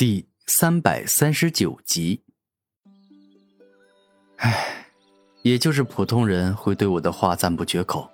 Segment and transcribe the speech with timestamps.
[0.00, 2.22] 第三百三十九集。
[4.38, 4.86] 唉，
[5.42, 8.08] 也就是普通人会对我的话赞不绝口，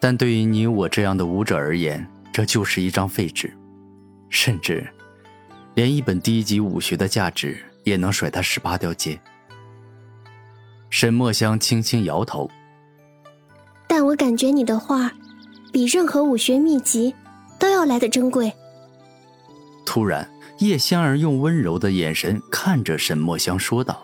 [0.00, 3.54] 但对于你我这样的武者而言，这就是一张废纸，
[4.30, 4.90] 甚至
[5.74, 9.20] 连一本低级武学的价值也能甩他十八条街。
[10.88, 12.50] 沈墨香轻轻摇头，
[13.86, 15.12] 但我感觉你的画，
[15.70, 17.14] 比任何武学秘籍
[17.58, 18.50] 都要来的珍贵。
[19.84, 20.26] 突然。
[20.58, 24.02] 叶香儿用温柔的眼神看着沈墨香说道：“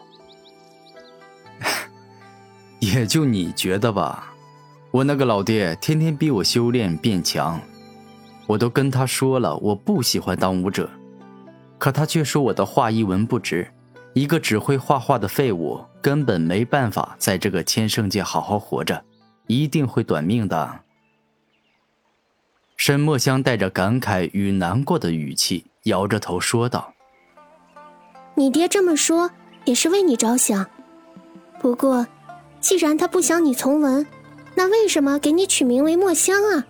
[2.80, 4.34] 也就你觉得吧，
[4.90, 7.60] 我那个老爹天天逼我修炼变强，
[8.46, 10.90] 我都跟他说了我不喜欢当武者，
[11.78, 13.72] 可他却说我的话一文不值，
[14.12, 19.04] 一个只会画画的废物根本没办法在这个千圣界好好活着，
[19.46, 20.80] 一定会短命的。”
[22.76, 26.92] 沈墨香带着感慨与难过的语气，摇着头说道
[28.34, 29.30] ：“你爹这么说
[29.64, 30.68] 也是为你着想。
[31.60, 32.06] 不过，
[32.60, 34.06] 既然他不想你从文，
[34.54, 36.64] 那为什么给你取名为墨香啊？”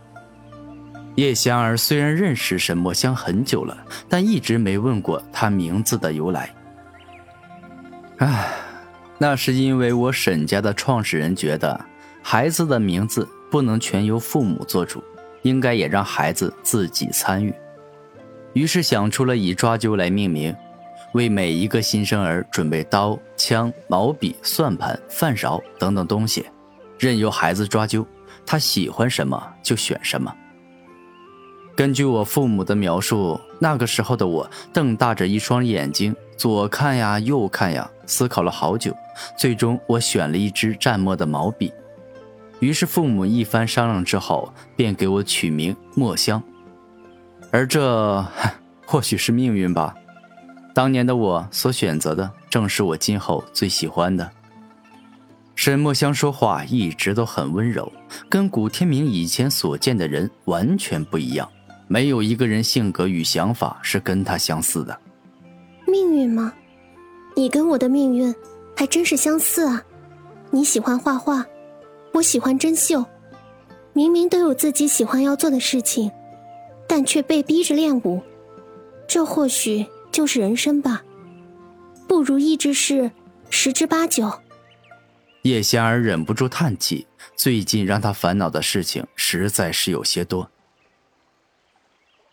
[1.17, 3.77] 叶香儿虽然认识沈墨香很久了，
[4.09, 6.55] 但一直没问过他名字的由来。
[8.19, 8.53] 唉，
[9.19, 11.85] 那是因为我沈家的创始人觉得，
[12.23, 15.03] 孩子的名字不能全由父母做主。
[15.43, 17.55] 应该也让孩子自己参与，
[18.53, 20.55] 于是想出了以抓阄来命名，
[21.13, 26.45] 为每一个新生儿准备刀、枪、毛笔、算盘、饭勺等等东西，
[26.99, 28.05] 任由孩子抓阄，
[28.45, 30.35] 他喜欢什么就选什么。
[31.77, 38.95] 根据我父母的描述，那个时候的我瞪大着一双眼睛，左看呀右看呀，思考了好久，
[39.39, 41.73] 最终我选了一支蘸墨的毛笔。
[42.59, 46.43] 于是父母一番商量之后，便给我取名墨香，
[47.51, 48.25] 而这
[48.87, 49.95] 或许是命运吧。
[50.73, 54.31] 当年的我所选择的，正是我今后最喜欢的。
[55.57, 57.93] 沈墨香说话一直都很温柔，
[58.29, 61.47] 跟古天明以前所见的人完全不一样，
[61.87, 64.99] 没有一个人性格与想法是跟他相似的。
[65.87, 66.53] 命运吗？
[67.37, 68.35] 你跟我的命运
[68.77, 69.83] 还真是相似啊！
[70.51, 71.45] 你喜欢画画。
[72.13, 73.05] 我喜欢针绣，
[73.93, 76.11] 明明都有自己喜欢要做的事情，
[76.91, 78.21] 但却被逼着练武，
[79.07, 81.05] 这或许就是人生吧。
[82.09, 83.13] 不如意之事
[83.49, 84.41] 十之八九。
[85.43, 87.07] 叶仙儿忍不住叹气，
[87.37, 90.51] 最近让她烦恼的事情实在是有些多。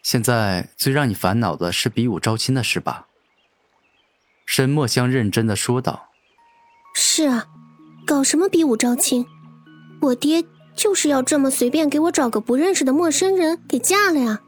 [0.02, 3.06] 现在最让你烦恼的是比武招亲的事吧？
[4.48, 6.10] 沈墨香认真的说道。
[6.96, 7.46] 是啊，
[8.08, 9.24] 搞什么比武招亲？
[10.02, 10.44] 我爹
[10.76, 14.42] 就是要这么随便给我找个不认识的陌生人给嫁了呀！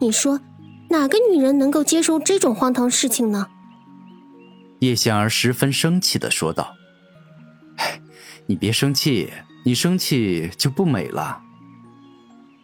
[0.00, 0.40] 你说，
[0.88, 3.46] 哪个女人能够接受这种荒唐事情呢？
[4.78, 6.74] 叶仙儿十分生气的说道
[8.48, 9.30] ：“你别生气，
[9.62, 11.42] 你生气就不美了。”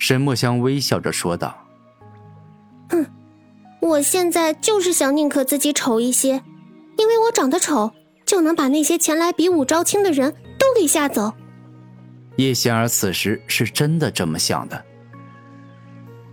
[0.00, 1.54] 沈墨香微笑着说道
[2.88, 3.04] ：“哼，
[3.80, 6.42] 我现在就是想宁可自己丑一些，
[6.96, 7.92] 因为我长得丑，
[8.24, 11.34] 就能把那些前来比武招亲的人都给吓走。”
[12.36, 14.85] 叶仙儿此时是真的这么想的。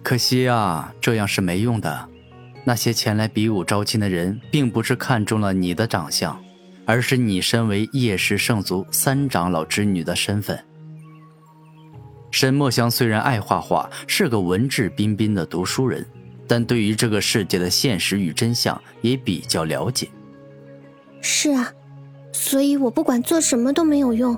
[0.03, 2.09] 可惜啊，这样是没用的。
[2.65, 6.37] 那些前来比武招亲的人，并不是看中了你的长相，
[6.85, 10.61] 而是你身为叶氏圣族三长老之女的身份。
[12.31, 16.05] 沈墨香虽然爱画画，是个文质彬彬的读书人，
[16.47, 20.09] 但对于这个世界的现实与真相也比较了解。
[21.21, 21.71] 是啊，
[22.33, 24.37] 所以我不管做什么都没有用。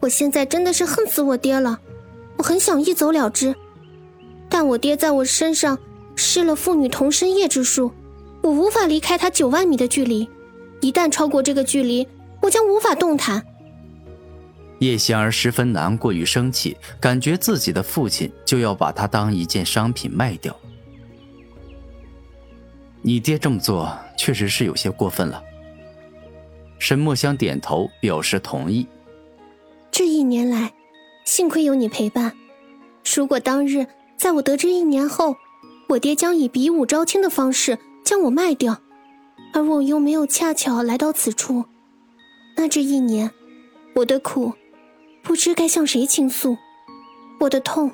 [0.00, 1.78] 我现在真的是恨死我爹了，
[2.36, 3.54] 我很想一走了之，
[4.58, 5.78] 但我爹在我身上
[6.16, 7.92] 施了父女同身业之术，
[8.42, 10.28] 我无法离开他九万米的距离，
[10.80, 12.08] 一旦超过这个距离，
[12.42, 13.40] 我将无法动弹。
[14.80, 20.52] 叶仙儿十分难过与生气，感觉自己的父亲就要把他当一件商品卖掉。
[23.00, 25.40] 你爹这么做确实是有些过分了。
[26.80, 28.88] 沈墨香点头表示同意。
[29.92, 30.74] 这一年来，
[31.24, 32.32] 幸亏有你陪伴。
[33.14, 33.86] 如果当日
[34.18, 35.36] 在我得知一年后，
[35.88, 38.80] 我爹将以比武招亲的方式将我卖掉，
[39.54, 41.64] 而我又没有恰巧来到此处，
[42.56, 43.30] 那这一年，
[43.94, 44.52] 我的苦，
[45.22, 46.56] 不知该向谁倾诉；
[47.38, 47.92] 我的痛，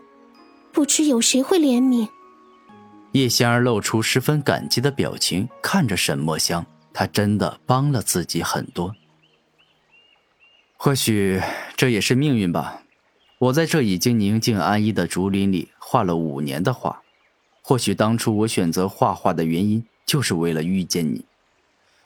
[0.73, 2.09] 不知有谁会怜悯。
[3.13, 8.93] 叶仙儿露出十分感激的表情，看着沈墨香，他真的帮了自己很多。
[10.77, 11.41] 或许
[11.77, 12.81] 这也是命运吧。
[13.45, 17.03] 我在这已经宁静安逸的竹林里画了五年的画，
[17.61, 21.27] 或许当初我选择画画的原因，就是为了遇见你，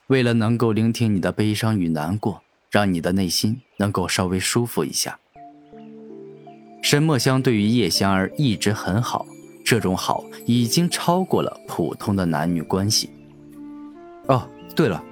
[0.09, 5.21] 为了能够聆听你的悲伤与难过，让你的内心能够稍微舒服一下。
[6.83, 9.25] 沈墨香对于叶香儿一直很好，
[9.65, 13.11] 这种好已经超过了普通的男女关系。
[14.27, 15.05] 哦，对了，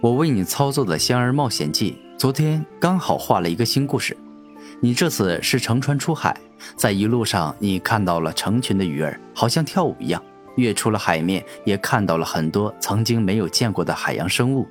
[0.00, 4.16] 我为你操作的《香儿冒险记》昨天刚好画了一个新故事。
[4.80, 6.38] 你这次是乘船出海，
[6.76, 10.20] 在一路上你看到了成群的鱼儿，好像跳舞一样；
[10.56, 14.66] 跃出了海面，也看到了很多曾经没有见过的海洋生物。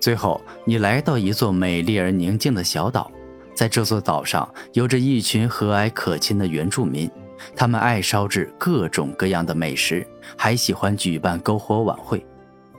[0.00, 3.10] 最后，你来到一座美丽而宁静的小岛，
[3.54, 7.08] 在这座岛上有着一群和蔼可亲的原住民，
[7.54, 10.04] 他们爱烧制各种各样的美食，
[10.36, 12.26] 还喜欢举办篝火晚会。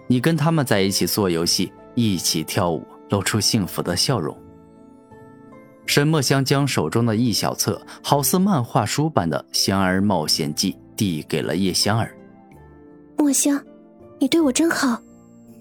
[0.07, 4.37] 你跟他们在一起做游戏，一起跳舞，露出幸福的笑容。
[5.85, 12.15] 沈墨香将手中的一小册，好似漫画书般的《香儿冒险记》递给了叶香儿。
[13.17, 13.61] 墨香，
[14.19, 15.01] 你对我真好，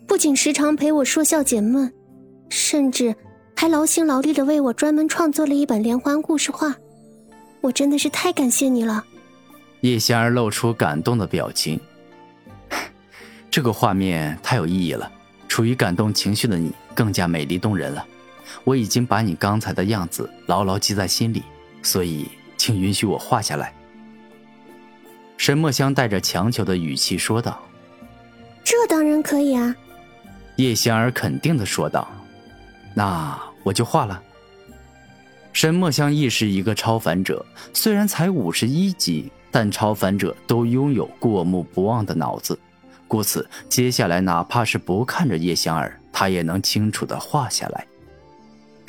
[0.07, 1.93] 不仅时常陪我说笑解闷，
[2.49, 3.15] 甚至
[3.57, 6.75] 还劳心劳力的为我专门创作了一本连环故事画。
[7.61, 9.05] 我真的是太感谢你了。
[9.83, 11.79] 叶香儿露出感动的表情。
[13.51, 15.11] 这个画面太有意义了，
[15.47, 18.07] 处于感动情绪的你更加美丽动人了。
[18.65, 21.43] 我已经把你刚才的样子牢牢记在心里，
[21.83, 23.73] 所以请允许我画下来。”
[25.37, 27.61] 沈墨香带着强求的语气说道。
[28.63, 29.75] “这当然可以啊。”
[30.57, 32.09] 叶香儿肯定的说道。
[32.95, 34.23] “那我就画了。”
[35.53, 37.45] 沈墨香亦是一个超凡者，
[37.75, 42.59] 虽然才五十一级，但超凡者都拥有过目不忘的脑子，
[43.09, 47.87] 故此接下来哪怕是不看着叶香儿，他也能清楚的画下来。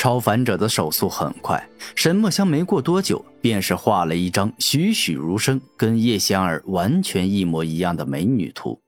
[0.04, 1.66] 超凡者的手速很快，
[1.96, 8.82] 沈墨香没过多久便是画了一张栩栩如生、跟叶香儿完全一模一样的美女图。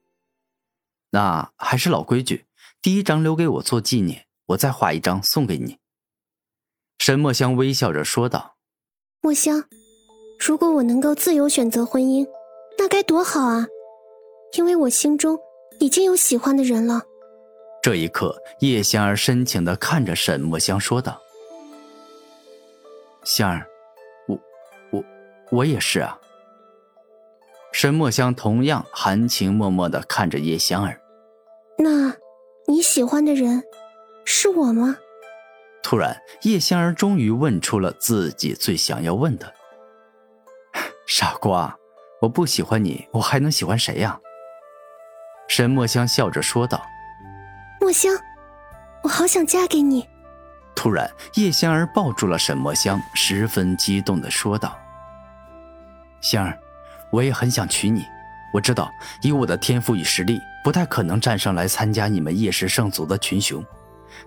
[1.12, 2.44] 那还是老规矩，
[2.82, 5.78] 第一张留给我做纪念，我再画一张送给你。”
[7.00, 8.56] 沈墨香微笑着说道。
[9.22, 9.64] “墨香，
[10.38, 12.26] 如果我能够自由选择婚姻，
[12.76, 13.66] 那该多好啊！
[14.58, 15.38] 因为我心中
[15.80, 17.00] 已经有喜欢的人了。”
[17.86, 21.22] 这一刻，叶仙儿深情的看着沈墨香，说道
[23.22, 23.64] ：“香儿，
[24.26, 24.36] 我，
[24.90, 25.04] 我，
[25.52, 26.18] 我也是啊。”
[27.70, 31.00] 沈墨香同样含情脉脉的看着叶香儿。
[31.78, 32.12] “那，
[32.66, 33.62] 你喜欢的人，
[34.24, 34.96] 是我吗？”
[35.80, 39.54] 突然，叶香儿终于问出了自己最想要问的。
[41.06, 41.78] “傻瓜，
[42.20, 44.18] 我不喜欢你，我还能喜欢谁呀？”
[45.46, 46.84] 沈墨香笑着说道。
[47.86, 48.12] 墨香，
[49.04, 50.04] 我好想嫁给你。
[50.74, 54.76] 突然，叶香儿抱住了沈墨香，十分激动的说道
[56.20, 56.58] ：“香儿，
[57.12, 58.04] 我也很想娶你。
[58.52, 58.90] 我知道，
[59.22, 63.64] 以我的天赋与实力，不太可能站上来参加你们叶氏圣族的群雄，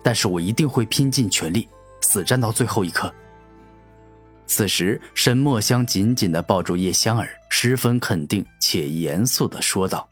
[0.01, 1.67] 但是我一定会拼尽全力，
[1.99, 3.13] 死战到最后一刻。”
[4.47, 10.08] 此时，沈墨香紧紧的抱住叶香儿，十分肯定且严肃的说道。